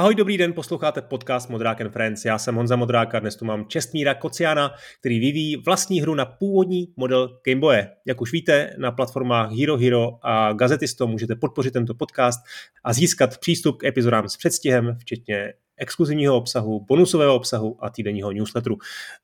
[0.00, 2.24] Ahoj, dobrý den, posloucháte podcast Modrák and Friends.
[2.24, 6.24] Já jsem Honza Modrák a dnes tu mám Čestmíra Kociana, který vyvíjí vlastní hru na
[6.24, 7.90] původní model Gameboye.
[8.06, 12.40] Jak už víte, na platformách Hero Hero a Gazetisto můžete podpořit tento podcast
[12.84, 18.76] a získat přístup k epizodám s předstihem, včetně exkluzivního obsahu, bonusového obsahu a týdenního newsletteru.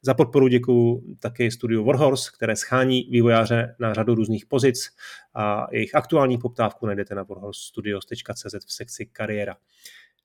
[0.03, 4.89] Za podporu děkuji také studiu Warhorse, které schání vývojáře na řadu různých pozic
[5.35, 9.57] a jejich aktuální poptávku najdete na warhorsestudios.cz v sekci kariéra.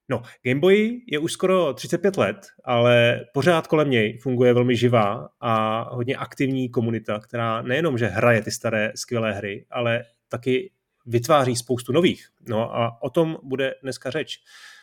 [0.09, 5.81] No, Gameboy je už skoro 35 let, ale pořád kolem něj funguje velmi živá a
[5.95, 10.71] hodně aktivní komunita, která nejenom, že hraje ty staré skvělé hry, ale taky
[11.05, 12.27] vytváří spoustu nových.
[12.47, 14.39] No a o tom bude dneska řeč.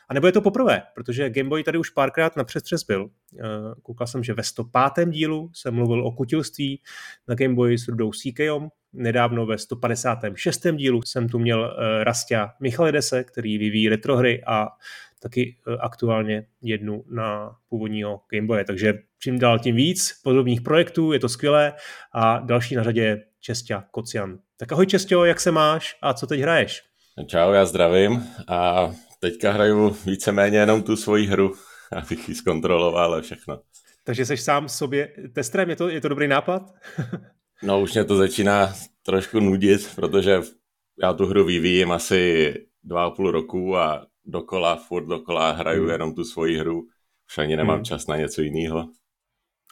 [0.09, 3.11] A nebo je to poprvé, protože Gameboy tady už párkrát na přestřes byl.
[3.39, 3.43] Eh,
[3.83, 5.11] koukal jsem, že ve 105.
[5.11, 6.83] dílu jsem mluvil o kutilství
[7.29, 8.69] na Gameboy s Rudou CKom.
[8.93, 10.77] Nedávno ve 156.
[10.77, 14.69] dílu jsem tu měl eh, Rastia Michalidese, který vyvíjí retrohry a
[15.23, 18.65] taky eh, aktuálně jednu na původního Gameboye.
[18.65, 21.73] Takže čím dál tím víc podobných projektů, je to skvělé
[22.15, 24.39] a další na řadě je Čestia Kocian.
[24.57, 26.83] Tak ahoj Čestio, jak se máš a co teď hraješ?
[27.27, 31.55] Čau, já zdravím a teďka hraju víceméně jenom tu svoji hru,
[31.93, 33.61] abych ji zkontroloval a všechno.
[34.05, 36.63] Takže jsi sám sobě testrem, je to, je to dobrý nápad?
[37.63, 40.41] no už mě to začíná trošku nudit, protože
[41.03, 45.91] já tu hru vyvíjím asi dva a půl roku a dokola, furt dokola hraju hmm.
[45.91, 46.83] jenom tu svoji hru.
[47.31, 47.85] Už ani nemám hmm.
[47.85, 48.89] čas na něco jiného.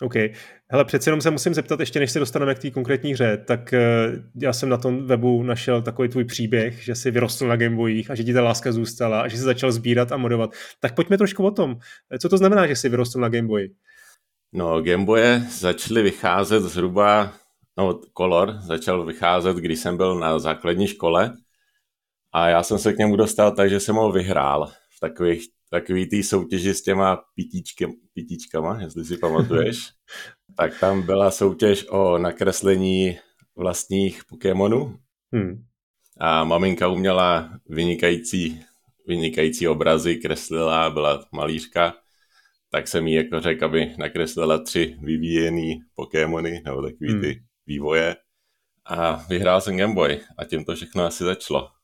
[0.03, 0.15] OK.
[0.71, 3.61] Hele, přece jenom se musím zeptat, ještě než se dostaneme k té konkrétní hře, tak
[3.73, 8.11] uh, já jsem na tom webu našel takový tvůj příběh, že jsi vyrostl na Gameboyích
[8.11, 10.51] a že ti ta láska zůstala a že jsi začal sbírat a modovat.
[10.81, 11.77] Tak pojďme trošku o tom.
[12.23, 13.69] Co to znamená, že jsi vyrostl na Gameboyi?
[14.53, 17.33] No, Gameboye začaly vycházet zhruba,
[17.79, 21.33] no, Color začal vycházet, když jsem byl na základní škole
[22.37, 26.09] a já jsem se k němu dostal tak, že jsem ho vyhrál v takových takový
[26.09, 29.79] tý soutěži s těma pitíčky, pitíčkama, jestli si pamatuješ.
[30.57, 33.19] tak tam byla soutěž o nakreslení
[33.57, 34.99] vlastních Pokémonů.
[35.33, 35.65] Hmm.
[36.21, 38.63] A maminka uměla vynikající,
[39.07, 41.95] vynikající obrazy, kreslila, byla malířka,
[42.71, 47.21] tak jsem jí jako řekl, aby nakreslila tři vyvíjený Pokémony, nebo takový hmm.
[47.21, 48.17] ty vývoje.
[48.85, 51.76] A vyhrál jsem Game Boy a tím to všechno asi začalo.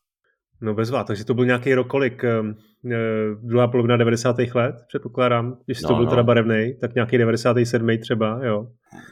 [0.63, 2.25] No bezvá, takže to byl nějaký rok kolik?
[2.25, 2.55] Ehm,
[2.93, 2.97] eh,
[3.43, 4.37] druhá polovina 90.
[4.55, 6.11] let, předpokládám, když no, to byl no.
[6.11, 7.99] teda barevný, tak nějaký 97.
[7.99, 8.67] třeba, jo?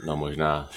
[0.07, 0.69] No možná,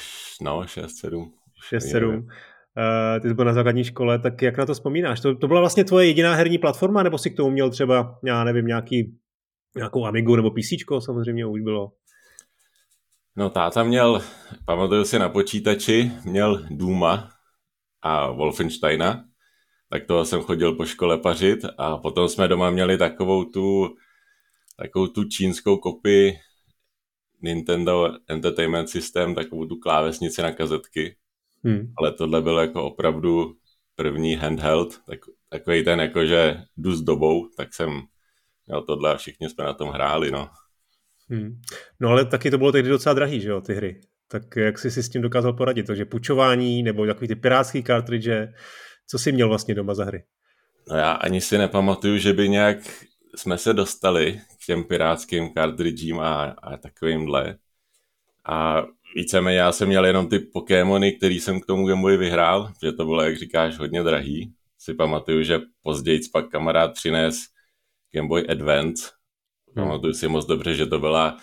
[0.41, 1.29] no 6-7.
[1.73, 2.17] 6-7.
[2.17, 5.19] Uh, ty jsi byl na základní škole, tak jak na to vzpomínáš?
[5.19, 8.43] To, to byla vlastně tvoje jediná herní platforma, nebo si k tomu měl třeba, já
[8.43, 9.17] nevím, nějaký,
[9.75, 10.69] nějakou Amigu nebo PC,
[10.99, 11.91] samozřejmě už bylo?
[13.35, 14.21] No táta měl,
[14.65, 17.29] pamatuju si na počítači, měl Duma
[18.01, 19.23] a Wolfensteina,
[19.93, 23.95] tak toho jsem chodil po škole pařit a potom jsme doma měli takovou tu,
[24.77, 26.33] takovou tu čínskou kopii
[27.41, 31.15] Nintendo Entertainment System, takovou tu klávesnici na kazetky.
[31.63, 31.93] Hmm.
[31.97, 33.55] Ale tohle bylo jako opravdu
[33.95, 38.01] první handheld, tak, takový ten jakože jdu s dobou, tak jsem
[38.67, 40.49] měl tohle a všichni jsme na tom hráli, no.
[41.29, 41.61] Hmm.
[41.99, 44.01] No ale taky to bylo tehdy docela drahý, že jo, ty hry.
[44.27, 45.87] Tak jak jsi si s tím dokázal poradit?
[45.87, 48.47] Takže půjčování nebo takový ty pirátský kartridže,
[49.07, 50.23] co jsi měl vlastně doma za hry?
[50.89, 52.77] No já ani si nepamatuju, že by nějak
[53.35, 57.57] jsme se dostali k těm pirátským kartridžím a, a takovýmhle.
[58.45, 58.83] A
[59.15, 63.05] víceméně já jsem měl jenom ty Pokémony, který jsem k tomu Gameboy vyhrál, že to
[63.05, 64.53] bylo, jak říkáš, hodně drahý.
[64.77, 67.35] Si pamatuju, že později pak kamarád přines
[68.11, 69.09] Gameboy Advance.
[69.75, 69.85] Hmm.
[69.85, 71.37] Pamatuju si moc dobře, že to byla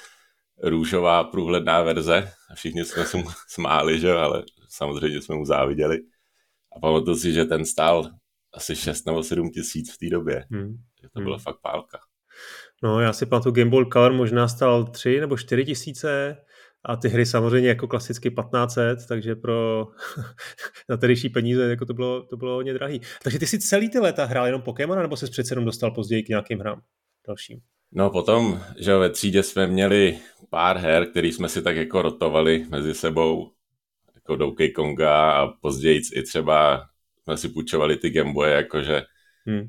[0.63, 4.13] růžová průhledná verze a všichni jsme se mu smáli, že?
[4.13, 5.99] ale samozřejmě jsme mu záviděli.
[6.77, 8.11] A pamatuju si, že ten stál
[8.55, 10.45] asi 6 nebo 7 tisíc v té době.
[10.51, 10.77] Hmm.
[11.13, 11.43] To byla hmm.
[11.43, 11.99] fakt pálka.
[12.83, 16.37] No, já si pamatuju, Game Boy Color možná stál 3 nebo 4 tisíce
[16.85, 19.87] a ty hry samozřejmě jako klasicky 1500, takže pro
[20.89, 23.01] na tedyší peníze jako to bylo, to bylo hodně drahý.
[23.23, 26.23] Takže ty si celý ty léta hrál jenom Pokémon, nebo se přece jenom dostal později
[26.23, 26.81] k nějakým hrám
[27.27, 27.61] dalším?
[27.93, 30.19] No potom, že ve třídě jsme měli
[30.51, 33.51] pár her, který jsme si tak jako rotovali mezi sebou
[34.31, 36.87] jako Donkey Konga a později i třeba
[37.23, 39.03] jsme si půjčovali ty Gameboye, jakože
[39.47, 39.67] hmm.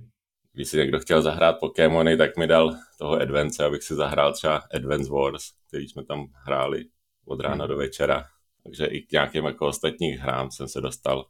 [0.53, 4.61] když si někdo chtěl zahrát Pokémony, tak mi dal toho Advance, abych si zahrál třeba
[4.75, 6.85] Advance Wars, který jsme tam hráli
[7.25, 7.67] od rána hmm.
[7.67, 8.23] do večera.
[8.63, 11.25] Takže i k nějakým jako ostatních hrám jsem se dostal.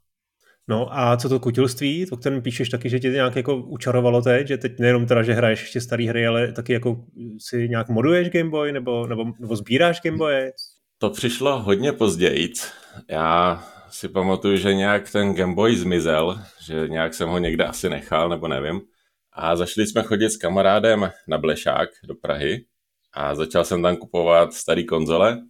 [0.67, 4.47] No a co to kutilství, o kterém píšeš taky, že tě nějak jako učarovalo teď,
[4.47, 7.05] že teď nejenom teda, že hraješ ještě staré hry, ale taky jako
[7.39, 10.51] si nějak moduješ Gameboy nebo, nebo, nebo sbíráš Gameboy?
[11.01, 12.53] To přišlo hodně později.
[13.07, 17.89] Já si pamatuju, že nějak ten Game Boy zmizel, že nějak jsem ho někde asi
[17.89, 18.81] nechal, nebo nevím.
[19.31, 22.65] A zašli jsme chodit s kamarádem na Blešák do Prahy
[23.13, 25.41] a začal jsem tam kupovat starý konzole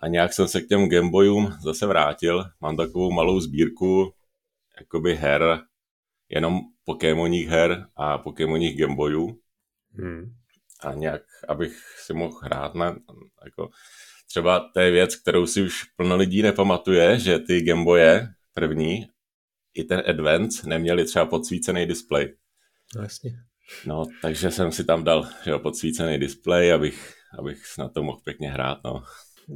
[0.00, 2.44] a nějak jsem se k těm Gameboyům zase vrátil.
[2.60, 4.12] Mám takovou malou sbírku
[4.80, 5.60] jakoby her,
[6.28, 9.38] jenom Pokémoních her a Pokémoních Gameboyů.
[9.92, 10.24] Hmm.
[10.80, 12.96] A nějak, abych si mohl hrát na,
[13.44, 13.70] jako,
[14.26, 19.06] třeba to je věc, kterou si už plno lidí nepamatuje, že ty Gameboye první
[19.74, 22.34] i ten Advance neměli třeba podsvícený displej.
[22.96, 23.30] No jasně.
[23.86, 28.18] No, takže jsem si tam dal že jo, podsvícený displej, abych, abych na to mohl
[28.24, 29.02] pěkně hrát, no.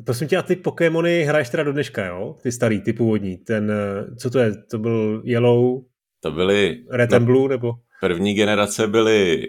[0.05, 2.37] Prosím tě, a ty Pokémony hraješ teda do dneška, jo?
[2.43, 3.37] Ty starý, ty původní.
[3.37, 4.53] Ten, eh, co to je?
[4.71, 5.85] To byl Yellow?
[6.21, 6.85] To byly...
[6.91, 7.73] Red and no, Blue, nebo?
[8.01, 9.47] První generace byly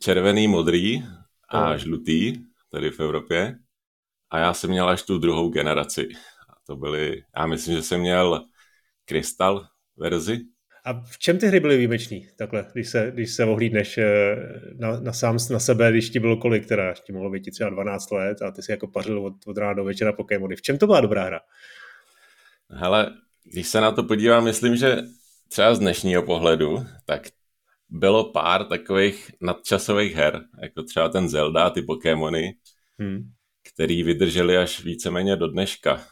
[0.00, 1.02] červený, modrý
[1.48, 1.78] a no.
[1.78, 2.32] žlutý,
[2.72, 3.54] tady v Evropě.
[4.30, 6.08] A já jsem měl až tu druhou generaci.
[6.48, 8.44] A to byly, já myslím, že jsem měl
[9.04, 9.66] Krystal
[9.96, 10.40] verzi.
[10.84, 14.36] A v čem ty hry byly výjimečný, takhle, když se, když se ohlídneš eh,
[14.78, 18.10] na, na sám na sebe, když ti bylo kolik, teda, ti mohlo být třeba 12
[18.10, 20.56] let a ty si jako pařil od, od rána do večera Pokémony.
[20.56, 21.40] V čem to byla dobrá hra?
[22.70, 23.10] Hele,
[23.44, 24.96] když se na to podívám, myslím, že
[25.48, 27.28] třeba z dnešního pohledu, tak
[27.88, 32.54] bylo pár takových nadčasových her, jako třeba ten Zelda, ty Pokémony,
[32.98, 33.30] hmm.
[33.78, 36.06] Který vydrželi až víceméně do dneška.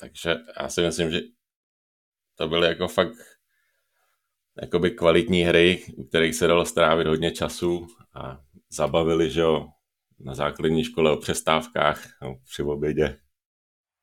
[0.00, 1.20] Takže já si myslím, že
[2.34, 3.16] to byly jako fakt
[4.62, 8.40] jakoby kvalitní hry, u kterých se dalo strávit hodně času a
[8.70, 9.66] zabavili, že jo,
[10.20, 13.20] na základní škole o přestávkách, no, při obědě.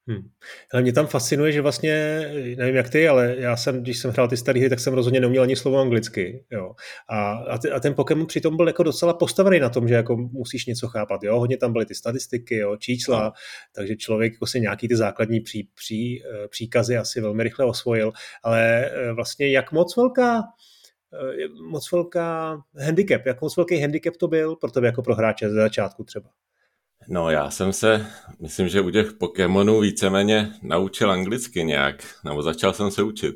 [0.08, 0.30] Hmm.
[0.74, 2.22] Ale mě tam fascinuje, že vlastně,
[2.58, 5.20] nevím jak ty, ale já jsem, když jsem hrál ty staré hry, tak jsem rozhodně
[5.20, 6.46] neuměl ani slovo anglicky.
[6.52, 6.76] Jo.
[7.10, 10.18] A, a, ty, a, ten Pokémon přitom byl jako docela postavený na tom, že jako
[10.18, 11.24] musíš něco chápat.
[11.24, 11.40] Jo.
[11.40, 13.32] Hodně tam byly ty statistiky, jo, čísla, no.
[13.76, 18.12] takže člověk jako si nějaký ty základní pří, pří, eh, příkazy asi velmi rychle osvojil.
[18.44, 20.44] Ale eh, vlastně jak moc velká
[21.14, 25.50] eh, moc velká handicap, jak moc velký handicap to byl pro tebe jako pro hráče
[25.50, 26.30] ze začátku třeba?
[27.08, 28.08] No já jsem se,
[28.40, 33.36] myslím, že u těch Pokémonů víceméně naučil anglicky nějak, nebo začal jsem se učit.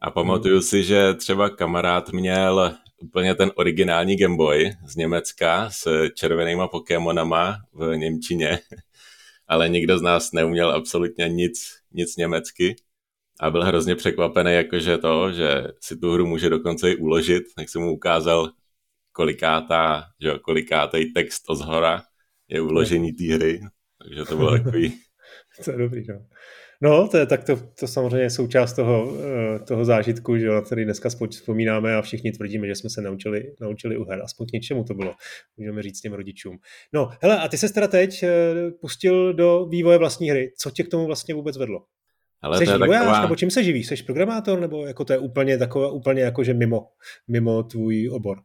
[0.00, 0.62] A pamatuju hmm.
[0.62, 7.56] si, že třeba kamarád měl úplně ten originální Game Boy z Německa s červenýma Pokémonama
[7.72, 8.58] v Němčině,
[9.48, 11.60] ale nikdo z nás neuměl absolutně nic,
[11.92, 12.76] nic německy
[13.40, 17.68] a byl hrozně překvapený, jakože to, že si tu hru může dokonce i uložit, tak
[17.68, 18.50] jsem mu ukázal
[19.12, 22.02] kolikátá, že kolikátej text od zhora
[22.50, 23.60] je uložení té hry,
[24.02, 24.92] takže to bylo takový...
[25.64, 26.26] to je dobrý, no.
[26.82, 30.60] No, to je, tak to, to samozřejmě je součást toho, eh, toho zážitku, že, na
[30.60, 34.22] který dneska vzpomínáme a všichni tvrdíme, že jsme se naučili, naučili u her.
[34.22, 35.14] Aspoň k něčemu to bylo,
[35.56, 36.58] můžeme říct těm rodičům.
[36.92, 38.30] No, hele, a ty se teda teď eh,
[38.80, 40.52] pustil do vývoje vlastní hry.
[40.58, 41.84] Co tě k tomu vlastně vůbec vedlo?
[42.42, 43.22] Ale Jsi vývojář, taková...
[43.22, 43.86] nebo čím se živíš?
[43.86, 46.86] Jsi programátor, nebo jako to je úplně takové, úplně jako, že mimo,
[47.28, 48.38] mimo tvůj obor?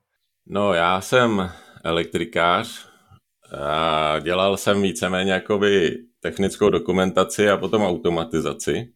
[0.45, 1.49] No, já jsem
[1.83, 2.87] elektrikář,
[3.51, 8.93] a dělal jsem víceméně jakoby technickou dokumentaci a potom automatizaci,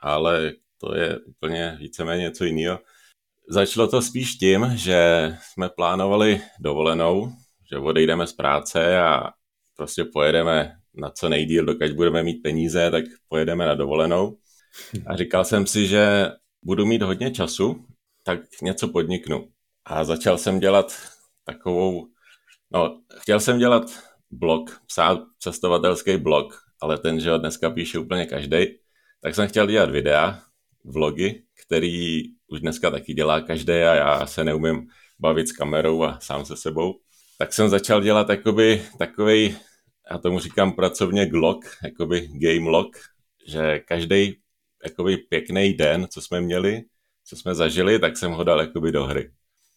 [0.00, 2.78] ale to je úplně víceméně něco jiného.
[3.48, 7.32] Začalo to spíš tím, že jsme plánovali dovolenou,
[7.70, 9.30] že odejdeme z práce a
[9.76, 14.38] prostě pojedeme na co nejdíl, dokud budeme mít peníze, tak pojedeme na dovolenou.
[15.06, 16.30] A říkal jsem si, že
[16.62, 17.86] budu mít hodně času,
[18.22, 19.48] tak něco podniknu.
[19.84, 20.96] A začal jsem dělat
[21.44, 22.11] takovou
[22.74, 23.82] No, chtěl jsem dělat
[24.30, 28.66] blog, psát cestovatelský blog, ale ten, že ho dneska píše úplně každý,
[29.20, 30.42] tak jsem chtěl dělat videa,
[30.84, 34.86] vlogy, který už dneska taky dělá každý a já se neumím
[35.18, 37.00] bavit s kamerou a sám se sebou.
[37.38, 39.56] Tak jsem začal dělat jakoby takový,
[40.10, 42.96] já tomu říkám pracovně glog, jakoby game log,
[43.46, 44.38] že každý
[44.84, 46.82] jakoby pěkný den, co jsme měli,
[47.24, 49.32] co jsme zažili, tak jsem ho dal jakoby do hry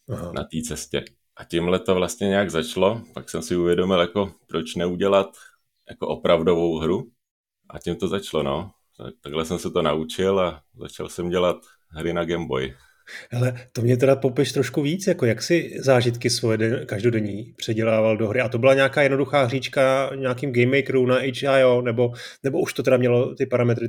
[0.09, 0.31] Aha.
[0.31, 1.05] na té cestě.
[1.37, 5.27] A tímhle to vlastně nějak začalo, pak jsem si uvědomil, jako proč neudělat
[5.89, 7.11] jako opravdovou hru
[7.69, 8.71] a tím to začalo, no.
[9.21, 11.57] Takhle jsem se to naučil a začal jsem dělat
[11.89, 12.73] hry na Game Boy.
[13.33, 18.17] Ale to mě teda popiš trošku víc, jako jak si zážitky svoje den, každodenní předělával
[18.17, 18.41] do hry.
[18.41, 22.13] A to byla nějaká jednoduchá hříčka nějakým Game Makeru na HIO, nebo,
[22.43, 23.87] nebo už to teda mělo ty parametry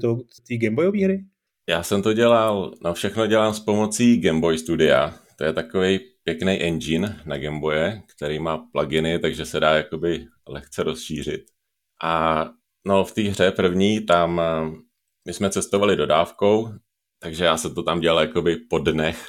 [0.48, 1.24] té Game Boyové hry?
[1.68, 5.14] Já jsem to dělal, no všechno dělám s pomocí Game Boy Studia.
[5.36, 10.82] To je takový pěkný engine na Gameboye, který má pluginy, takže se dá jakoby lehce
[10.82, 11.44] rozšířit.
[12.02, 12.44] A
[12.84, 14.70] no v té hře první tam eh,
[15.24, 16.68] my jsme cestovali dodávkou,
[17.18, 19.28] takže já se to tam dělal jakoby po dnech.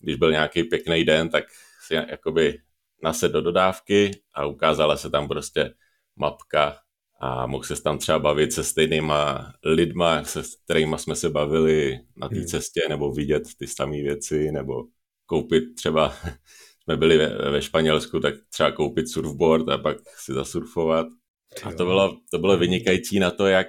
[0.00, 1.44] Když byl nějaký pěkný den, tak
[1.86, 2.58] si jakoby
[3.02, 5.74] nased do dodávky a ukázala se tam prostě
[6.16, 6.78] mapka
[7.20, 12.28] a mohl se tam třeba bavit se stejnýma lidma, se kterými jsme se bavili na
[12.28, 12.46] té hmm.
[12.46, 14.84] cestě, nebo vidět ty samé věci, nebo
[15.28, 16.12] koupit třeba,
[16.84, 21.06] jsme byli ve, ve Španělsku, tak třeba koupit surfboard a pak si zasurfovat.
[21.62, 23.66] A to bylo, to bylo vynikající na to, jak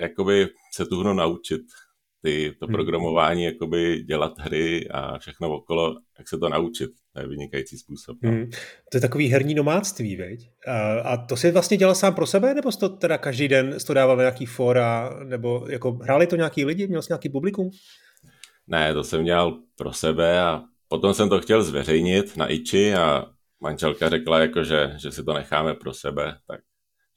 [0.00, 1.60] jakoby se tu hru naučit.
[2.24, 2.72] Ty, to hmm.
[2.72, 6.90] programování, jakoby dělat hry a všechno okolo, jak se to naučit.
[7.12, 8.16] To je vynikající způsob.
[8.22, 8.30] No.
[8.30, 8.50] Hmm.
[8.92, 10.50] To je takový herní nomádství, veď?
[10.66, 13.76] A, a to si vlastně dělal sám pro sebe, nebo jsi to teda každý den
[13.86, 17.70] to dával na nějaký fora, nebo jako hráli to nějaký lidi, měl jsi nějaký publikum?
[18.66, 23.26] Ne, to jsem dělal pro sebe a potom jsem to chtěl zveřejnit na Iči a
[23.60, 26.60] manželka řekla, jako, že, že si to necháme pro sebe, tak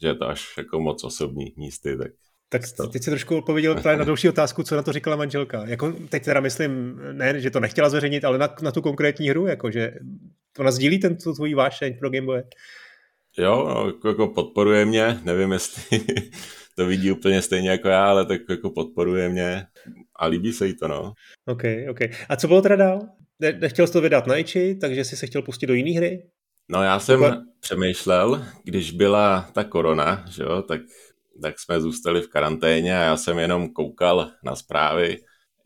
[0.01, 2.11] že je to až jako moc osobní místy, tak
[2.49, 5.65] tak teď si trošku odpověděl na další otázku, co na to říkala manželka.
[5.65, 9.47] Jako teď teda myslím, ne, že to nechtěla zveřejnit, ale na, na tu konkrétní hru,
[9.47, 9.93] jako že
[10.59, 12.43] ona sdílí ten tu tvůj vášeň pro Game Boy.
[13.37, 15.99] Jo, no, jako, jako podporuje mě, nevím, jestli
[16.75, 19.65] to vidí úplně stejně jako já, ale tak jako podporuje mě
[20.15, 21.13] a líbí se jí to, no.
[21.45, 21.99] OK, OK.
[22.29, 22.99] A co bylo teda dál?
[23.39, 26.29] Ne, nechtěl jsi to vydat na Ichi, takže jsi se chtěl pustit do jiné hry?
[26.69, 27.45] No já jsem Takhle...
[27.59, 30.81] přemýšlel, když byla ta korona, že jo, tak,
[31.41, 35.17] tak jsme zůstali v karanténě a já jsem jenom koukal na zprávy,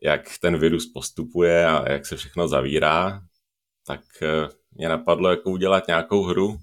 [0.02, 3.22] jak ten virus postupuje a jak se všechno zavírá,
[3.86, 6.58] tak eh, mě napadlo jako udělat nějakou hru,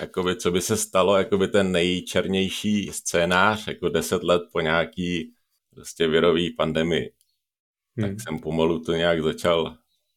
[0.00, 5.32] jakoby, co by se stalo, jakoby ten nejčernější scénář, jako deset let po nějaký
[5.74, 7.12] prostě virový pandemii.
[7.96, 8.08] Hmm.
[8.08, 9.76] Tak jsem pomalu to nějak začal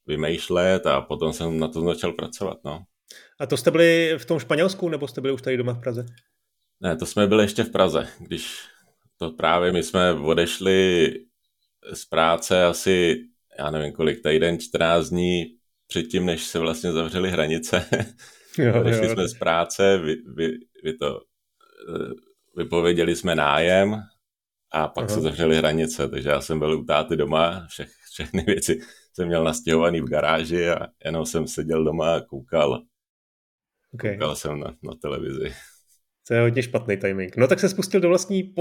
[0.09, 2.83] vymýšlet a potom jsem na to začal pracovat, no.
[3.39, 6.05] A to jste byli v tom Španělsku, nebo jste byli už tady doma v Praze?
[6.81, 8.59] Ne, to jsme byli ještě v Praze, když
[9.17, 11.13] to právě my jsme odešli
[11.93, 13.23] z práce asi,
[13.59, 15.45] já nevím kolik, týden, 14 dní
[15.87, 17.85] předtím, než se vlastně zavřely hranice.
[18.57, 19.13] Jo, odešli jo.
[19.13, 21.21] jsme z práce, vy, vy, vy to,
[21.95, 22.13] eh,
[22.57, 24.01] vypověděli jsme nájem
[24.71, 25.15] a pak Aha.
[25.15, 28.81] se zavřely hranice, takže já jsem byl u táty doma, všech, všechny věci
[29.19, 32.83] jsem měl nastěhovaný v garáži a jenom jsem seděl doma a koukal.
[33.93, 34.13] Okay.
[34.13, 35.53] Koukal jsem na, na televizi.
[36.27, 37.37] To je hodně špatný timing.
[37.37, 38.53] No tak se spustil do vlastní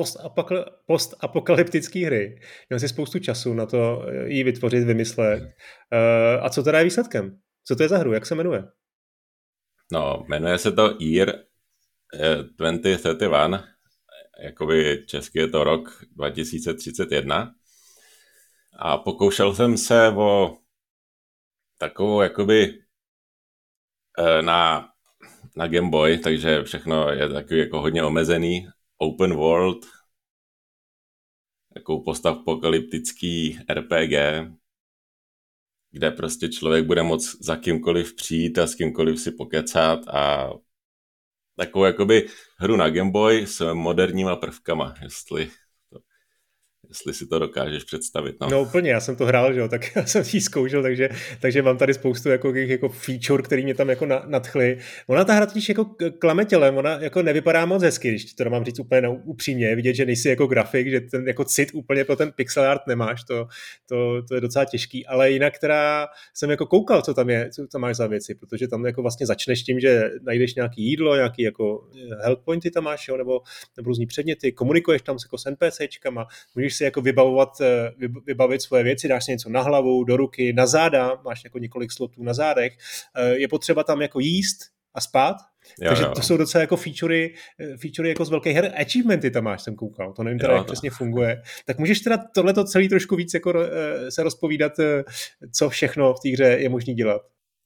[0.87, 2.41] postapokalyptické hry.
[2.69, 5.43] Měl si spoustu času na to eh, ji vytvořit, vymyslet.
[5.43, 7.39] Uh, a co teda je výsledkem?
[7.65, 8.13] Co to je za hru?
[8.13, 8.65] Jak se jmenuje?
[9.93, 11.35] No, jmenuje se to Year
[12.59, 13.65] 2031.
[14.45, 17.55] Jakoby český je to rok 2031.
[18.81, 20.59] A pokoušel jsem se o
[21.79, 22.85] takovou jakoby
[24.19, 24.89] eh, na,
[25.57, 28.69] na Game Boy, takže všechno je takový jako hodně omezený.
[28.99, 29.87] Open world,
[31.75, 34.13] takovou postav apokalyptický RPG,
[35.91, 40.51] kde prostě člověk bude moc za kýmkoliv přijít a s kýmkoliv si pokecat a
[41.57, 45.51] takovou jakoby hru na Game Boy s moderníma prvkama, jestli
[46.89, 48.37] jestli si to dokážeš představit.
[48.41, 51.09] No, no úplně, já jsem to hrál, že jo, tak já jsem ji zkoušel, takže,
[51.41, 54.79] takže mám tady spoustu jako, jako feature, který mě tam jako nadchly.
[55.07, 58.65] Ona ta hra totiž jako klame tělem, ona jako nevypadá moc hezky, když to mám
[58.65, 62.33] říct úplně upřímně, vidět, že nejsi jako grafik, že ten jako cit úplně pro ten
[62.33, 63.49] pixel art nemáš, to,
[63.89, 67.67] to, to je docela těžký, ale jinak která jsem jako koukal, co tam je, co
[67.67, 71.43] tam máš za věci, protože tam jako vlastně začneš tím, že najdeš nějaký jídlo, nějaký
[71.43, 71.89] jako
[72.23, 73.41] health pointy tam máš, jo, nebo,
[73.77, 77.91] nebo různý předměty, komunikuješ tam jako s NPCčkama, můžeš si jako vybavovat, eh,
[78.27, 81.93] vybavit svoje věci, dáš si něco na hlavu, do ruky, na záda, máš jako několik
[81.93, 82.73] slotů na zádech,
[83.17, 84.59] eh, je potřeba tam jako jíst
[84.95, 85.37] a spát,
[85.81, 86.13] Jo, Takže jo.
[86.15, 88.73] to jsou docela jako featurey, eh, featurey jako z velkých her.
[88.81, 90.13] Achievementy tam máš, jsem koukal.
[90.13, 91.43] To nevím teda, jo, jak přesně funguje.
[91.67, 93.55] Tak můžeš teda tohleto celý trošku víc jako
[94.09, 94.73] se rozpovídat,
[95.53, 97.23] co všechno v té hře je možné dělat.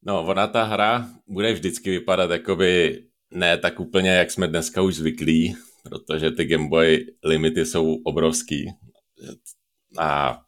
[0.07, 3.03] No, ona ta hra bude vždycky vypadat jakoby
[3.35, 8.71] ne tak úplně, jak jsme dneska už zvyklí, protože ty Game Boy limity jsou obrovský
[9.99, 10.41] a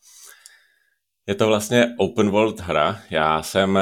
[1.26, 3.02] je to vlastně open world hra.
[3.10, 3.78] Já jsem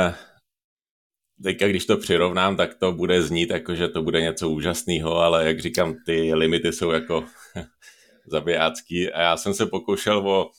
[1.43, 5.47] teďka, když to přirovnám, tak to bude znít jako, že to bude něco úžasného, ale
[5.47, 7.25] jak říkám, ty limity jsou jako
[8.27, 10.51] zabijácký a já jsem se pokoušel o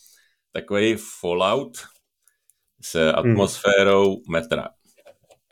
[0.52, 1.78] takový Fallout
[2.82, 4.24] s atmosférou hmm.
[4.30, 4.70] metra.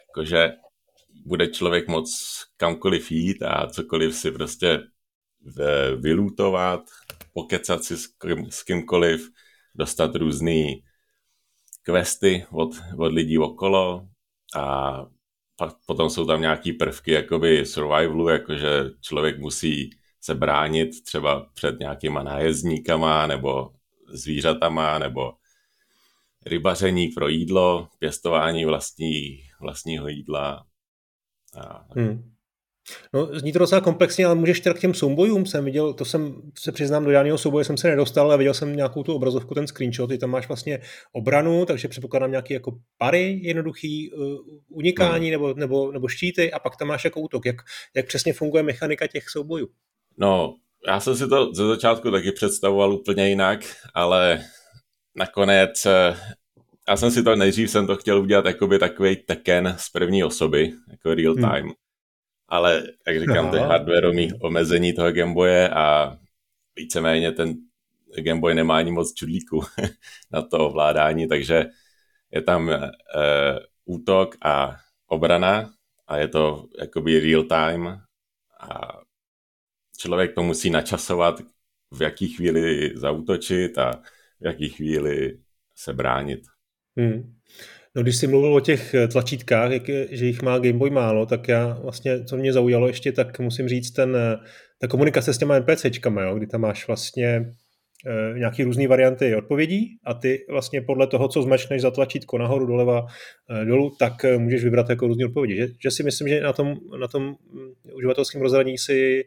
[0.08, 0.52] Jakože
[1.26, 2.10] bude člověk moc
[2.58, 4.80] kamkoliv jít a cokoliv si prostě
[6.02, 6.82] vylutovat,
[7.34, 9.30] pokecat si s, kým, s kýmkoliv,
[9.76, 10.64] dostat různé
[11.84, 14.08] questy od, od lidí okolo
[14.56, 15.06] a
[15.56, 19.90] pak potom jsou tam nějaký prvky jakoby survivalu, jakože člověk musí
[20.22, 23.74] se bránit třeba před nějakýma nájezdníkama nebo
[24.14, 25.34] zvířatama nebo
[26.46, 30.66] rybaření pro jídlo, pěstování vlastní, vlastního jídla.
[31.58, 32.31] A, hmm.
[33.14, 36.42] No, zní to docela komplexně, ale můžeš teda k těm soubojům, jsem viděl, to jsem
[36.60, 39.68] se přiznám, do žádného souboje jsem se nedostal, ale viděl jsem nějakou tu obrazovku, ten
[39.68, 40.80] screenshot, ty tam máš vlastně
[41.12, 44.38] obranu, takže předpokládám nějaký jako pary jednoduchý, uh,
[44.70, 45.32] unikání no.
[45.32, 47.46] nebo, nebo, nebo štíty a pak tam máš jako útok.
[47.46, 47.56] Jak,
[47.96, 49.68] jak přesně funguje mechanika těch soubojů?
[50.18, 50.56] No,
[50.88, 53.60] já jsem si to ze začátku taky představoval úplně jinak,
[53.94, 54.42] ale
[55.16, 56.16] nakonec eh,
[56.90, 60.72] já jsem si to nejdřív jsem to chtěl udělat jakoby takový Tekken z první osoby,
[60.92, 61.44] jako real hmm.
[61.44, 61.64] time.
[61.64, 61.81] Hmm.
[62.52, 66.18] Ale, jak říkám, ty hardwareové omezení toho Gameboye a
[66.76, 67.56] víceméně ten
[68.18, 69.62] Gameboy nemá ani moc čudlíku
[70.32, 71.66] na to ovládání, takže
[72.32, 72.74] je tam uh,
[73.86, 74.78] útok a
[75.08, 75.74] obrana
[76.08, 78.02] a je to jakoby real time
[78.60, 79.00] a
[79.98, 81.42] člověk to musí načasovat,
[81.92, 84.02] v jaký chvíli zautočit a
[84.40, 85.40] v jaký chvíli
[85.76, 86.42] se bránit.
[86.98, 87.36] Hmm.
[87.96, 91.26] No, když jsi mluvil o těch eh, tlačítkách, jak že jich má Game Boy málo,
[91.26, 94.38] tak já vlastně, co mě zaujalo ještě, tak musím říct, ten, eh,
[94.82, 97.56] ta komunikace s těma NPCčkama, jo, kdy tam máš vlastně
[98.38, 103.06] nějaký různé varianty odpovědí a ty vlastně podle toho, co zmačneš za tlačítko nahoru, doleva,
[103.62, 105.56] e, dolů, tak můžeš vybrat jako různé odpovědi.
[105.56, 109.24] Že, že, si myslím, že na tom, na tom mm, uživatelském rozhraní si,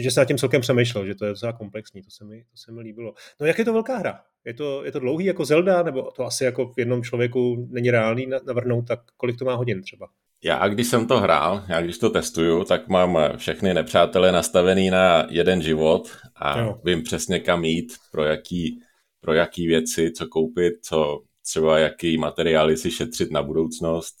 [0.00, 2.56] že se nad tím celkem přemýšlel, že to je docela komplexní, to se mi, to
[2.56, 3.14] se mi líbilo.
[3.40, 4.20] No jak je to velká hra?
[4.44, 7.90] Je to, je to dlouhý jako Zelda, nebo to asi jako v jednom člověku není
[7.90, 10.08] reálný navrhnout, tak kolik to má hodin třeba?
[10.46, 15.26] Já, když jsem to hrál, já když to testuju, tak mám všechny nepřátele nastavený na
[15.30, 16.80] jeden život a jo.
[16.84, 18.80] vím přesně kam jít, pro jaký,
[19.20, 24.14] pro jaký věci, co koupit, co třeba jaký materiály si šetřit na budoucnost.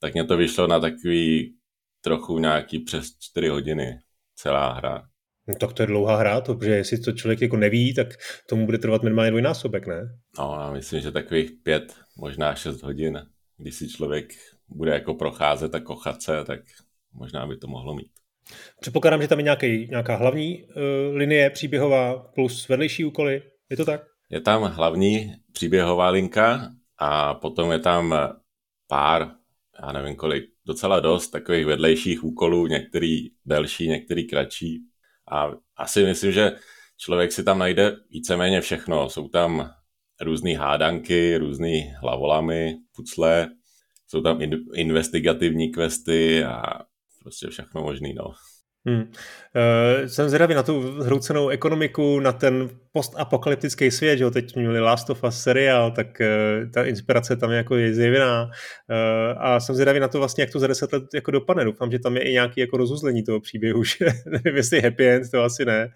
[0.00, 1.54] Tak mě to vyšlo na takový
[2.00, 3.98] trochu nějaký přes čtyři hodiny
[4.34, 5.02] celá hra.
[5.48, 8.08] No, tak to je dlouhá hra, to, protože jestli to člověk jako neví, tak
[8.48, 10.00] tomu bude trvat minimálně dvojnásobek, ne?
[10.38, 13.22] No, já myslím, že takových pět, možná šest hodin,
[13.56, 14.32] když si člověk
[14.68, 16.60] bude jako procházet a kochat se, tak
[17.12, 18.10] možná by to mohlo mít.
[18.80, 20.72] Předpokládám, že tam je nějaký, nějaká hlavní uh,
[21.16, 23.42] linie příběhová plus vedlejší úkoly.
[23.70, 24.02] Je to tak?
[24.30, 28.14] Je tam hlavní příběhová linka a potom je tam
[28.88, 29.30] pár,
[29.82, 34.80] já nevím kolik, docela dost takových vedlejších úkolů, některý delší, některý kratší.
[35.30, 36.52] A asi myslím, že
[36.96, 39.08] člověk si tam najde víceméně všechno.
[39.08, 39.70] Jsou tam
[40.20, 41.68] různé hádanky, různé
[42.00, 43.48] hlavolamy, pucle,
[44.12, 44.38] jsou tam
[44.74, 46.62] investigativní questy a
[47.22, 48.34] prostě všechno možný, no.
[48.86, 49.02] Hmm.
[49.02, 54.80] Uh, jsem zvědavý na tu zhroucenou ekonomiku, na ten postapokalyptický svět, že jo, teď měli
[54.80, 58.50] Last of Us seriál, tak uh, ta inspirace tam je jako je zjevená uh,
[59.38, 61.64] a jsem zvědavý na to vlastně, jak to za deset let jako dopadne.
[61.64, 65.30] Doufám, že tam je i nějaký jako rozuzlení toho příběhu, že nevím, jestli happy end,
[65.30, 65.92] to asi ne,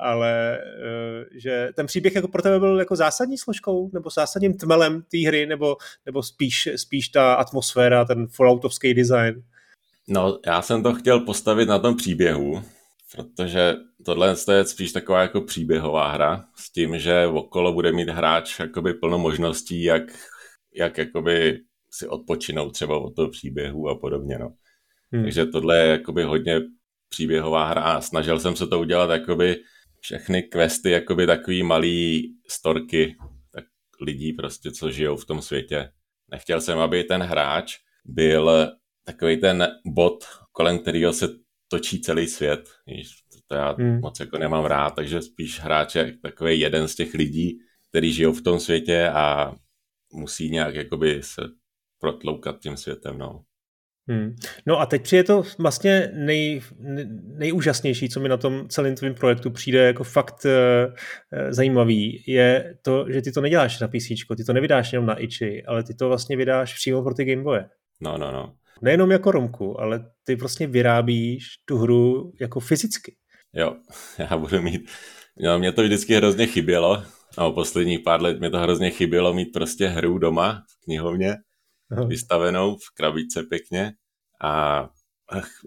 [0.00, 0.58] ale
[1.36, 5.46] že ten příběh jako pro tebe byl jako zásadní složkou, nebo zásadním tmelem té hry,
[5.46, 5.76] nebo,
[6.06, 9.42] nebo spíš, spíš ta atmosféra, ten falloutovský design.
[10.08, 12.62] No, já jsem to chtěl postavit na tom příběhu,
[13.16, 18.60] protože tohle je spíš taková jako příběhová hra s tím, že okolo bude mít hráč
[18.60, 20.02] jakoby plno možností, jak,
[20.74, 24.38] jak jakoby si odpočinout třeba od toho příběhu a podobně.
[24.38, 24.54] No.
[25.12, 25.22] Hmm.
[25.22, 26.60] Takže tohle je jakoby hodně
[27.08, 29.56] příběhová hra a snažil jsem se to udělat jakoby
[30.00, 33.16] všechny questy jakoby takový malý storky
[33.52, 33.64] tak
[34.00, 35.90] lidí prostě, co žijou v tom světě.
[36.30, 38.70] Nechtěl jsem, aby ten hráč byl
[39.08, 41.28] takový ten bod, kolem kterého se
[41.68, 42.68] točí celý svět.
[43.46, 44.00] To já hmm.
[44.00, 48.42] moc jako nemám rád, takže spíš hráče takový jeden z těch lidí, který žijou v
[48.42, 49.54] tom světě a
[50.12, 51.42] musí nějak jakoby se
[52.00, 53.18] protloukat tím světem.
[53.18, 53.42] No.
[54.08, 54.36] Hmm.
[54.66, 56.60] No a teď přijde to vlastně nej,
[57.38, 60.92] nejúžasnější, co mi na tom celém tvém projektu přijde jako fakt uh,
[61.50, 65.62] zajímavý, je to, že ty to neděláš na PC, ty to nevydáš jenom na iči,
[65.66, 67.68] ale ty to vlastně vydáš přímo pro ty Gameboye.
[68.00, 73.16] No, no, no nejenom jako Romku, ale ty prostě vyrábíš tu hru jako fyzicky.
[73.52, 73.76] Jo,
[74.30, 74.90] já budu mít,
[75.40, 77.02] no, mě to vždycky hrozně chybělo,
[77.38, 81.36] no posledních pár let mě to hrozně chybělo mít prostě hru doma v knihovně,
[81.90, 82.04] Aha.
[82.04, 83.92] vystavenou v krabičce pěkně
[84.42, 84.82] a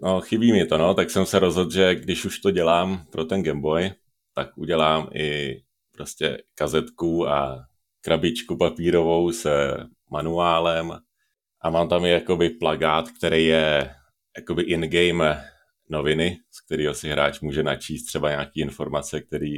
[0.02, 3.24] no, chybí mi to, no, tak jsem se rozhodl, že když už to dělám pro
[3.24, 3.90] ten Gameboy,
[4.34, 5.56] tak udělám i
[5.92, 7.66] prostě kazetku a
[8.00, 9.76] krabičku papírovou se
[10.10, 10.92] manuálem
[11.64, 13.90] a mám tam i jakoby plagát, který je
[14.36, 15.44] jakoby in-game
[15.90, 19.50] noviny, z kterého si hráč může načíst třeba nějaký informace, který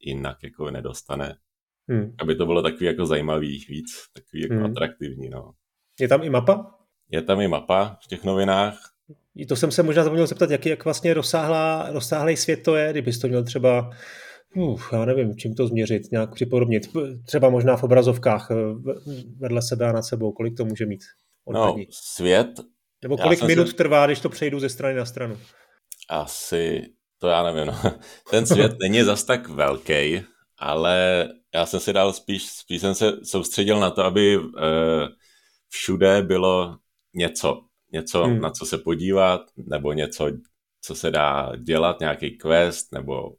[0.00, 1.36] jinak jako nedostane.
[1.88, 2.14] Hmm.
[2.18, 4.64] Aby to bylo takový jako zajímavý víc, takový jako hmm.
[4.64, 5.52] atraktivní, no.
[6.00, 6.74] Je tam i mapa?
[7.10, 8.78] Je tam i mapa v těch novinách.
[9.36, 12.90] I to jsem se možná zapomněl zeptat, jaký, jak vlastně rozsáhlá, rozsáhlý svět to je,
[12.92, 13.90] kdybys to měl třeba
[14.56, 16.88] Uf, já nevím, čím to změřit, nějak připodobnit.
[17.26, 18.50] Třeba možná v obrazovkách
[19.38, 21.00] vedle sebe a nad sebou, kolik to může mít?
[21.52, 22.60] No, svět...
[23.02, 23.74] Nebo kolik minut si...
[23.74, 25.38] trvá, když to přejdu ze strany na stranu?
[26.08, 26.82] Asi,
[27.18, 27.80] to já nevím, no.
[28.30, 30.22] ten svět není zas tak velký,
[30.58, 34.44] ale já jsem si dal spíš, spíš jsem se soustředil na to, aby uh,
[35.68, 36.76] všude bylo
[37.14, 37.60] něco,
[37.92, 38.40] něco, hmm.
[38.40, 40.30] na co se podívat, nebo něco,
[40.80, 43.32] co se dá dělat, nějaký quest, nebo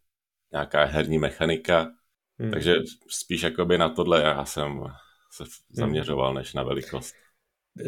[0.52, 1.88] nějaká herní mechanika.
[2.40, 2.52] Hmm.
[2.52, 2.76] Takže
[3.08, 4.84] spíš jakoby na tohle já jsem
[5.32, 5.52] se hmm.
[5.70, 7.16] zaměřoval, než na velikost.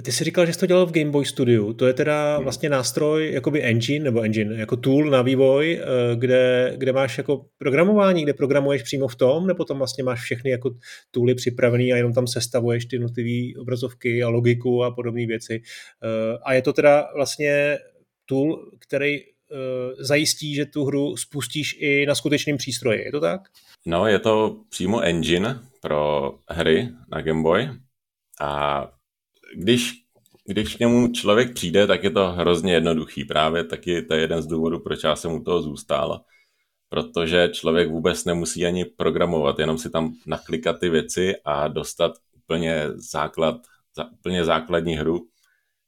[0.04, 1.74] Ty jsi říkal, že jsi to dělal v Game Boy Studio.
[1.74, 2.44] To je teda hmm.
[2.44, 7.46] vlastně nástroj, jakoby engine, nebo engine, jako tool na vývoj, eh, kde, kde máš jako
[7.58, 10.76] programování, kde programuješ přímo v tom, nebo tam vlastně máš všechny jako
[11.12, 15.62] tooly připravený a jenom tam sestavuješ ty jednotlivé obrazovky a logiku a podobné věci.
[16.04, 17.78] Eh, a je to teda vlastně
[18.26, 19.26] tool, který eh,
[20.00, 23.04] zajistí, že tu hru spustíš i na skutečném přístroji.
[23.04, 23.41] Je to tak?
[23.86, 27.70] No, je to přímo engine pro hry na Game Boy
[28.41, 28.91] a
[29.56, 29.94] když,
[30.46, 33.26] když k němu člověk přijde, tak je to hrozně jednoduchý.
[33.26, 36.22] Právě taky to je jeden z důvodů, proč já jsem u toho zůstal.
[36.90, 42.86] Protože člověk vůbec nemusí ani programovat, jenom si tam naklikat ty věci a dostat úplně
[42.96, 43.62] základ,
[44.14, 45.28] úplně základní hru,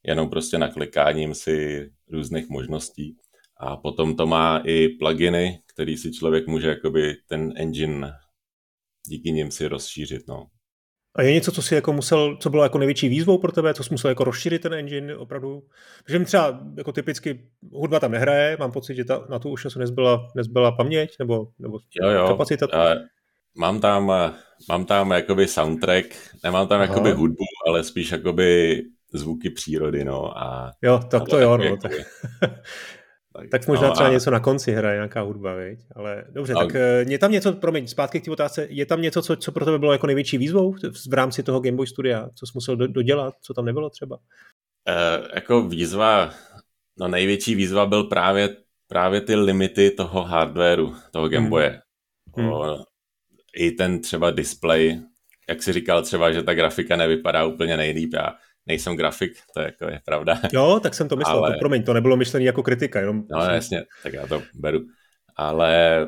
[0.03, 3.17] jenom prostě naklikáním si různých možností.
[3.57, 8.13] A potom to má i pluginy, který si člověk může jakoby ten engine
[9.07, 10.27] díky nim si rozšířit.
[10.27, 10.47] No.
[11.15, 13.83] A je něco, co si jako musel, co bylo jako největší výzvou pro tebe, co
[13.83, 15.63] jsi musel jako rozšířit ten engine opravdu?
[16.05, 19.65] Protože mi třeba jako typicky hudba tam nehraje, mám pocit, že ta, na tu už
[19.65, 22.27] asi nezbyla, nezbyla paměť nebo, nebo jo, jo.
[22.27, 22.67] kapacita.
[22.73, 22.95] Já,
[23.57, 24.11] mám tam,
[24.69, 26.05] mám tam jakoby soundtrack,
[26.43, 26.85] nemám tam Aha.
[26.85, 28.81] jakoby hudbu, ale spíš jakoby
[29.13, 30.37] zvuky přírody, no.
[30.37, 31.63] A, jo, tak to, to jo, no.
[31.63, 31.91] Jakoby, tak,
[33.51, 34.11] tak možná no třeba a...
[34.11, 35.79] něco na konci hraje, nějaká hudba, viď?
[35.95, 36.59] Ale dobře, a...
[36.59, 39.51] tak eh, je tam něco, promiň, zpátky k té otázce, je tam něco, co, co
[39.51, 40.75] pro tebe bylo jako největší výzvou
[41.09, 42.29] v rámci toho Game Boy Studia?
[42.35, 44.15] Co jsi musel do, dodělat, co tam nebylo třeba?
[44.15, 46.33] Uh, jako výzva,
[46.99, 48.49] no největší výzva byl právě,
[48.87, 51.81] právě ty limity toho hardwareu, toho Game Boye.
[52.37, 52.53] Hmm.
[52.53, 52.85] O,
[53.57, 55.01] I ten třeba display,
[55.49, 58.13] jak jsi říkal třeba, že ta grafika nevypadá úplně nejlíp.
[58.13, 58.33] Já
[58.65, 60.39] nejsem grafik, to je, jako je pravda.
[60.53, 61.53] Jo, tak jsem to myslel, ale...
[61.53, 62.99] to, promiň, to nebylo myšlené jako kritika.
[62.99, 63.23] Jenom...
[63.31, 64.79] No jasně, tak já to beru.
[65.35, 66.07] Ale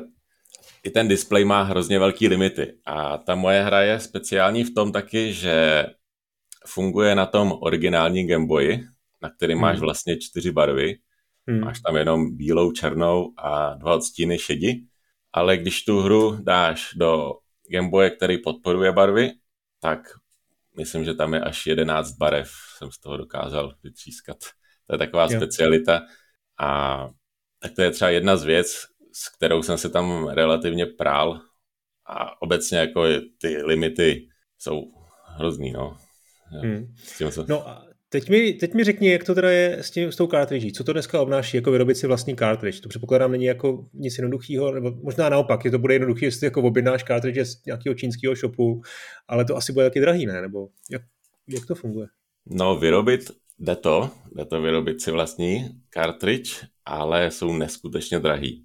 [0.84, 4.92] i ten display má hrozně velký limity a ta moje hra je speciální v tom
[4.92, 5.86] taky, že
[6.66, 8.46] funguje na tom originální Game
[9.22, 9.62] na který hmm.
[9.62, 10.94] máš vlastně čtyři barvy.
[11.48, 11.60] Hmm.
[11.60, 14.80] Máš tam jenom bílou, černou a dva odstíny šedi.
[15.32, 17.32] Ale když tu hru dáš do
[17.70, 19.30] Game Boye, který podporuje barvy,
[19.80, 20.00] tak
[20.76, 24.36] myslím, že tam je až 11 barev, jsem z toho dokázal vytřískat.
[24.86, 25.36] To je taková jo.
[25.36, 26.02] specialita.
[26.60, 27.08] A
[27.58, 31.40] tak to je třeba jedna z věc, s kterou jsem se tam relativně prál.
[32.06, 33.04] A obecně jako
[33.40, 34.82] ty limity jsou
[35.24, 35.98] hrozný, no.
[36.46, 36.94] Hmm.
[36.98, 37.44] Se...
[37.48, 37.85] No a
[38.16, 40.76] Teď mi, teď mi řekni, jak to teda je s, tím, s tou cartridge.
[40.76, 42.80] Co to dneska obnáší, jako vyrobit si vlastní cartridge?
[42.80, 46.62] To předpokládám není jako nic jednoduchého, nebo možná naopak, je to bude jednoduché, jestli jako
[46.62, 48.82] objednáš cartridge z nějakého čínského shopu,
[49.28, 50.42] ale to asi bude taky drahý, ne?
[50.42, 51.02] Nebo jak,
[51.48, 52.06] jak to funguje?
[52.46, 58.64] No, vyrobit jde to, jde to vyrobit si vlastní cartridge, ale jsou neskutečně drahý.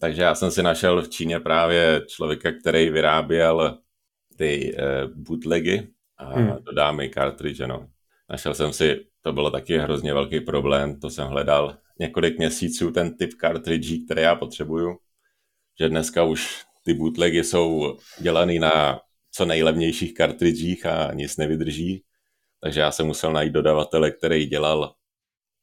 [0.00, 3.78] Takže já jsem si našel v Číně právě člověka, který vyráběl
[4.36, 5.88] ty uh, bootlegy
[6.18, 6.52] a hmm.
[6.62, 7.88] dodá mi cartridge, no.
[8.32, 13.16] Našel jsem si, to bylo taky hrozně velký problém, to jsem hledal několik měsíců, ten
[13.16, 14.98] typ cartridge, které já potřebuju,
[15.80, 22.04] že dneska už ty bootlegy jsou dělaný na co nejlevnějších kartridžích a nic nevydrží,
[22.60, 24.94] takže já jsem musel najít dodavatele, který dělal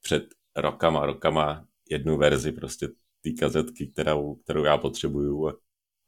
[0.01, 0.23] před
[0.55, 2.87] rokama, rokama jednu verzi prostě
[3.23, 5.53] té kazetky, kterou, kterou já potřebuju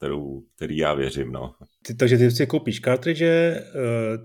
[0.01, 1.31] kterou, který já věřím.
[1.31, 1.53] No.
[1.85, 3.61] Ty, takže ty si koupíš cartridge, eh,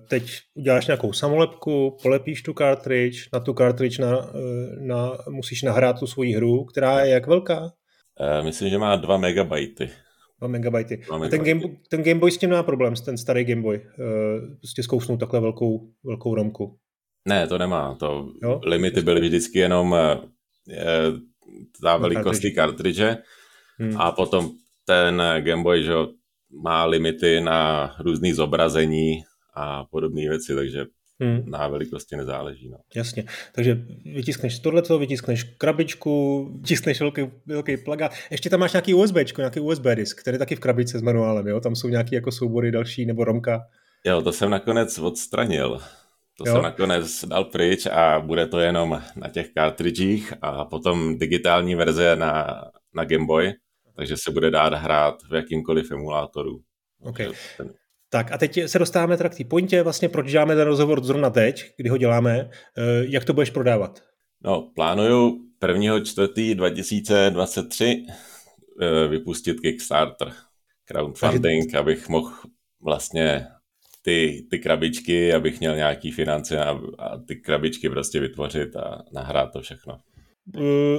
[0.09, 5.99] teď uděláš nějakou samolepku, polepíš tu cartridge, na tu cartridge na, eh, na, musíš nahrát
[5.99, 7.73] tu svoji hru, která je jak velká?
[8.21, 9.91] Eh, myslím, že má 2 megabajty.
[10.39, 10.97] 2 megabajty.
[10.97, 11.37] 2 megabajty.
[11.37, 13.81] ten, Game, ten Game Boy s tím má problém, ten starý Game Boy.
[14.61, 16.79] Prostě zkousnout takhle velkou, velkou romku.
[17.29, 17.95] Ne, to nemá.
[17.95, 18.61] To jo?
[18.65, 19.95] limity byly vždycky jenom
[20.69, 20.85] je,
[21.83, 23.03] ta velikost cartridge
[23.79, 24.01] hmm.
[24.01, 24.51] a potom
[24.87, 25.93] ten Game Boy, že
[26.63, 29.23] má limity na různé zobrazení
[29.55, 30.85] a podobné věci, takže
[31.21, 31.43] hmm.
[31.51, 32.69] na velikosti nezáleží.
[32.69, 32.79] No.
[32.97, 38.13] Jasně, takže vytiskneš tohleto, vytiskneš krabičku, vytiskneš velký, velký plagát.
[38.31, 41.47] Ještě tam máš nějaký USB, nějaký USB disk, který je taky v krabičce s manuálem,
[41.47, 41.61] jo?
[41.61, 43.61] Tam jsou nějaké jako soubory další nebo romka.
[44.05, 45.81] Jo, to jsem nakonec odstranil.
[46.39, 46.53] To jo?
[46.53, 52.17] jsem nakonec dal pryč a bude to jenom na těch cartridgech a potom digitální verze
[52.17, 53.53] na, na Game Boy
[53.97, 56.61] takže se bude dát hrát v jakýmkoliv emulátoru.
[57.01, 57.33] Okay.
[57.57, 57.73] Ten...
[58.11, 61.31] Tak a teď se dostáváme teda k té pointě, vlastně proč děláme ten rozhovor zrovna
[61.31, 64.03] teď, kdy ho děláme, eh, jak to budeš prodávat?
[64.45, 66.01] No, plánuju 1.
[66.01, 68.07] čtvrtý 2023
[69.09, 70.33] vypustit Kickstarter,
[70.85, 71.79] crowdfunding, Takže...
[71.79, 72.33] abych mohl
[72.83, 73.47] vlastně
[74.03, 79.53] ty, ty krabičky, abych měl nějaký finance a, a ty krabičky prostě vytvořit a nahrát
[79.53, 79.99] to všechno.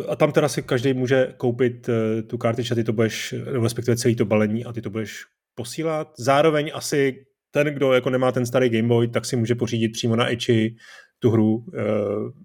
[0.10, 1.90] A tam teda si každý může koupit
[2.28, 6.14] tu kartič a ty to budeš, respektive celý to balení a ty to budeš posílat.
[6.18, 10.16] Zároveň asi ten, kdo jako nemá ten starý Game Boy, tak si může pořídit přímo
[10.16, 10.76] na Ichi
[11.20, 11.64] tu hru uh,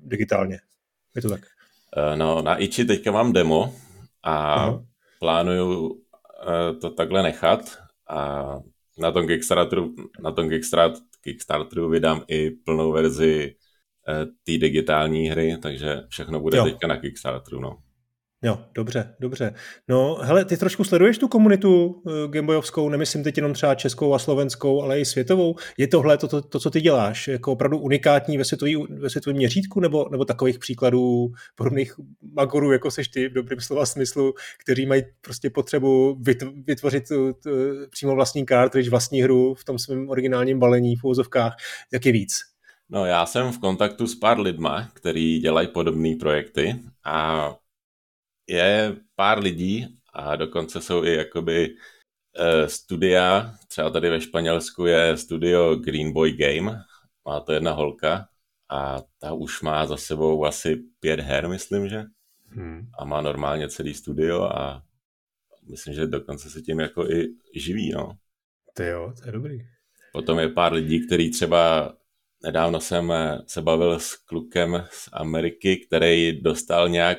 [0.04, 0.58] digitálně.
[1.16, 1.40] Je to tak?
[2.14, 3.74] No, na Ichi teďka mám demo
[4.22, 4.84] a Aha.
[5.20, 5.98] plánuju uh,
[6.80, 8.46] to takhle nechat a
[8.98, 13.54] na tom Kickstarteru, na tom Kickstarter, Kickstarteru vydám i plnou verzi
[14.44, 16.64] té digitální hry, takže všechno bude jo.
[16.64, 17.78] teďka na Kickstarteru, no.
[18.44, 19.54] Jo, dobře, dobře.
[19.88, 24.18] No, hele, ty trošku sleduješ tu komunitu uh, Gameboyovskou, nemyslím teď jenom třeba českou a
[24.18, 25.54] slovenskou, ale i světovou.
[25.78, 29.36] Je tohle to, to, to co ty děláš, jako opravdu unikátní ve, světový, ve světovém
[29.36, 31.94] měřítku, nebo, nebo takových příkladů podobných
[32.32, 36.18] magorů, jako seš ty v dobrým slova smyslu, kteří mají prostě potřebu
[36.66, 37.50] vytvořit tu, tu,
[37.90, 41.56] přímo vlastní cartridge, vlastní hru v tom svém originálním balení v úvozovkách,
[41.92, 42.51] jak je víc?
[42.92, 47.48] No, já jsem v kontaktu s pár lidma, kteří dělají podobné projekty a
[48.48, 55.16] je pár lidí a dokonce jsou i jakoby uh, studia, třeba tady ve Španělsku je
[55.16, 56.82] studio Green Boy Game,
[57.24, 58.28] má to jedna holka
[58.70, 62.04] a ta už má za sebou asi pět her, myslím, že?
[62.46, 62.88] Hmm.
[62.98, 64.82] A má normálně celý studio a
[65.70, 68.16] myslím, že dokonce se tím jako i živí, no.
[68.74, 69.58] To jo, to je dobrý.
[70.12, 71.94] Potom je pár lidí, který třeba
[72.44, 73.12] nedávno jsem
[73.46, 77.18] se bavil s klukem z Ameriky, který dostal nějak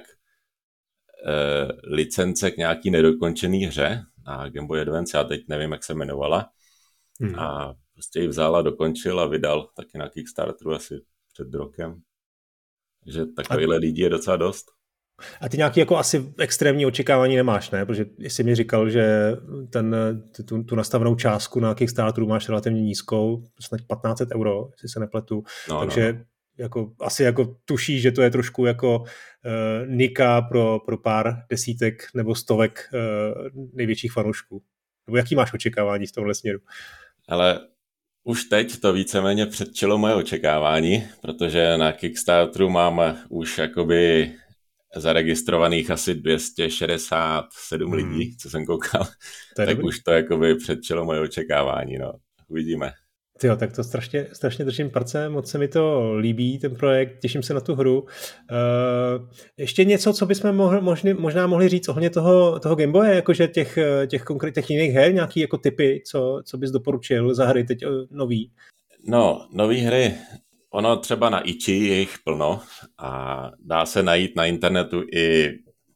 [1.25, 5.93] Eh, licence k nějaký nedokončený hře na Game Boy Advance, já teď nevím, jak se
[5.93, 6.49] jmenovala.
[7.21, 7.39] Hmm.
[7.39, 11.01] A prostě ji vzal a dokončil a vydal taky na Kickstarteru asi
[11.33, 12.01] před rokem.
[13.03, 13.79] Takže takovýhle a...
[13.79, 14.71] lidí je docela dost.
[15.41, 17.85] A ty nějaký jako asi extrémní očekávání nemáš, ne?
[17.85, 19.31] Protože jsi mi říkal, že
[19.69, 19.95] ten,
[20.45, 25.43] tu, tu nastavenou částku na Kickstarteru máš relativně nízkou, snad 1500 euro, jestli se nepletu.
[25.69, 26.19] No, Takže no
[26.57, 29.05] jako, asi jako tuší, že to je trošku jako uh,
[29.87, 34.63] nika pro, pro pár desítek nebo stovek uh, největších fanoušků.
[35.07, 36.59] Nebo jaký máš očekávání v tomhle směru?
[37.29, 37.59] Ale
[38.23, 44.31] už teď to víceméně předčilo moje očekávání, protože na Kickstarteru mám už jakoby
[44.95, 47.93] zaregistrovaných asi 267 hmm.
[47.93, 49.05] lidí, co jsem koukal,
[49.55, 49.83] tak dobrý.
[49.83, 52.13] už to jakoby předčilo moje očekávání, no.
[52.47, 52.91] Uvidíme.
[53.43, 57.43] Jo, tak to strašně, strašně držím parce, moc se mi to líbí, ten projekt, těším
[57.43, 58.01] se na tu hru.
[58.01, 58.07] Uh,
[59.57, 63.79] ještě něco, co bychom mohli, možný, možná mohli říct ohledně toho, toho Gameboye, jakože těch,
[64.07, 67.91] těch konkrétních jiných her, nějaký jako typy, co, co bys doporučil za hry teď uh,
[68.11, 68.51] nový?
[69.07, 70.13] No, nový hry,
[70.73, 72.61] ono třeba na Ichi je jich plno
[72.97, 75.49] a dá se najít na internetu i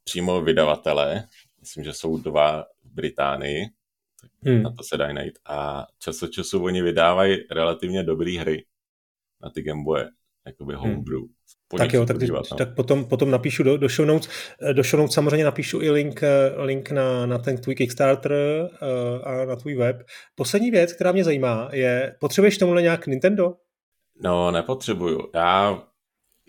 [0.03, 1.23] přímo vydavatele,
[1.59, 3.65] myslím, že jsou dva v Británii,
[4.45, 4.63] Hmm.
[4.63, 5.39] Na to se dají najít.
[5.49, 8.65] A čas od času oni vydávají relativně dobré hry
[9.43, 10.09] na ty Gameboye,
[10.45, 10.81] jakoby hmm.
[10.81, 11.19] homebrew.
[11.19, 11.77] Hmm.
[11.77, 12.57] tak jo, tak, podívat, no.
[12.57, 14.29] tak potom, potom napíšu do, do, show notes.
[14.61, 18.31] Eh, do show notes samozřejmě napíšu i link, eh, link na, na ten tvůj Kickstarter
[18.31, 20.03] uh, a na tvůj web.
[20.35, 23.53] Poslední věc, která mě zajímá, je, potřebuješ tomuhle nějak Nintendo?
[24.19, 25.29] No, nepotřebuju.
[25.33, 25.83] Já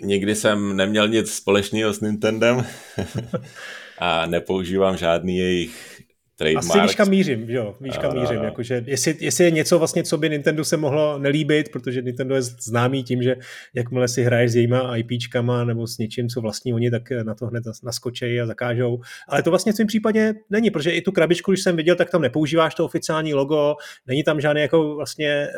[0.01, 2.67] nikdy jsem neměl nic společného s Nintendem
[3.99, 5.98] a nepoužívám žádný jejich
[6.39, 6.71] trademarks.
[6.71, 10.19] Asi víš, kam mířím, jo, víš, kam mířím, jakože jestli, jestli, je něco vlastně, co
[10.19, 13.37] by Nintendo se mohlo nelíbit, protože Nintendo je známý tím, že
[13.75, 17.47] jakmile si hraješ s jejíma IPčkama nebo s něčím, co vlastní oni, tak na to
[17.47, 19.01] hned naskočejí a zakážou.
[19.29, 22.11] Ale to vlastně v tom případě není, protože i tu krabičku, když jsem viděl, tak
[22.11, 25.49] tam nepoužíváš to oficiální logo, není tam žádný jako vlastně e,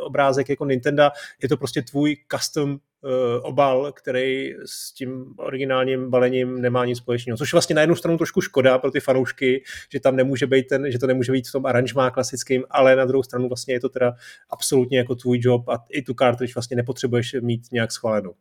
[0.00, 1.10] obrázek jako Nintendo,
[1.42, 2.93] je to prostě tvůj custom Eh,
[3.42, 7.36] obal, který s tím originálním balením nemá nic společného.
[7.36, 9.62] Což vlastně na jednu stranu trošku škoda pro ty fanoušky,
[9.92, 13.04] že tam nemůže být ten, že to nemůže být v tom aranžmá klasickým, ale na
[13.04, 14.14] druhou stranu vlastně je to teda
[14.50, 18.34] absolutně jako tvůj job a i tu cartridge vlastně nepotřebuješ mít nějak schválenou.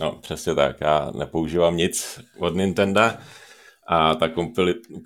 [0.00, 0.80] No, přesně tak.
[0.80, 3.00] Já nepoužívám nic od Nintendo
[3.86, 4.28] a ta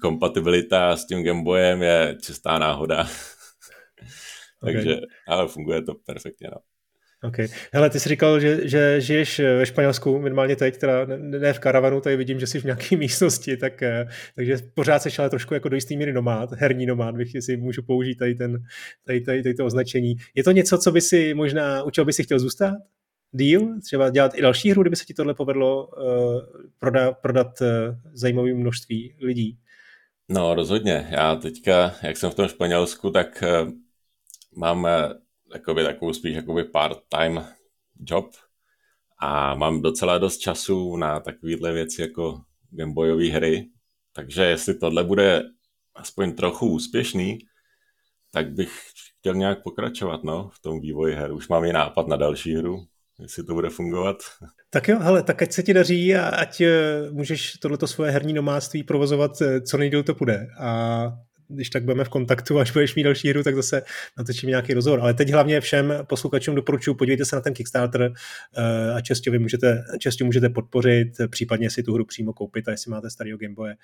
[0.00, 3.06] kompatibilita s tím Gameboyem je čistá náhoda.
[4.64, 5.06] Takže, okay.
[5.28, 6.48] ale funguje to perfektně.
[6.52, 6.58] No.
[7.24, 7.36] OK.
[7.72, 12.00] Hele, ty jsi říkal, že, že žiješ ve Španělsku, minimálně teď, teda ne v karavanu,
[12.00, 15.68] tady vidím, že jsi v nějaké místnosti, tak, eh, takže pořád jsi ale trošku jako
[15.68, 18.62] do jistý míry nomád, herní nomád, bych si můžu použít tady, ten,
[19.04, 20.16] tady, tady, tady to označení.
[20.34, 22.74] Je to něco, co by si možná, u čeho by si chtěl zůstat?
[23.32, 23.80] Deal?
[23.82, 26.42] Třeba dělat i další hru, kdyby se ti tohle povedlo uh,
[26.78, 27.68] prodat, prodat uh,
[28.12, 29.58] zajímavé množství lidí?
[30.28, 31.08] No, rozhodně.
[31.10, 33.70] Já teďka, jak jsem v tom Španělsku, tak uh,
[34.56, 34.88] mám
[35.54, 37.44] jakoby takovou spíš jakoby part-time
[38.00, 38.30] job
[39.18, 42.40] a mám docela dost času na takovéhle věci jako
[42.70, 43.68] Gameboyové hry,
[44.12, 45.42] takže jestli tohle bude
[45.94, 47.38] aspoň trochu úspěšný,
[48.30, 48.80] tak bych
[49.18, 51.32] chtěl nějak pokračovat no, v tom vývoji her.
[51.32, 52.84] Už mám i nápad na další hru,
[53.18, 54.16] jestli to bude fungovat.
[54.70, 58.32] Tak jo, hele, tak ať se ti daří a ať eh, můžeš tohleto svoje herní
[58.32, 60.46] nomádství provozovat eh, co nejdíl to půjde.
[60.60, 61.02] A
[61.48, 63.82] když tak budeme v kontaktu, až budeš mít další hru, tak zase
[64.18, 65.00] natočím nějaký rozhovor.
[65.00, 68.12] Ale teď hlavně všem posluchačům doporučuji, podívejte se na ten Kickstarter
[68.56, 72.70] eh, a čestě vy můžete, čestě můžete podpořit, případně si tu hru přímo koupit, a
[72.70, 73.74] jestli máte starého Gameboye.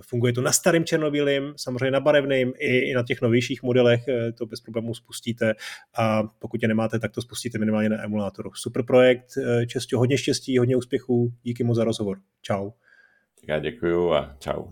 [0.00, 4.32] Funguje to na starém černobílým, samozřejmě na barevným i, i na těch novějších modelech, eh,
[4.32, 5.54] to bez problémů spustíte
[5.96, 8.50] a pokud je nemáte, tak to spustíte minimálně na emulátoru.
[8.54, 12.18] Super projekt, eh, čestě hodně štěstí, hodně úspěchů, díky moc za rozhovor.
[12.42, 12.70] Čau.
[13.48, 14.64] Já děkuju a čau.